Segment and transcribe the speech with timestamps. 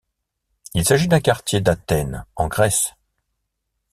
[0.73, 2.95] Il s'agit d'un quartier d'Athènes, en Grèce.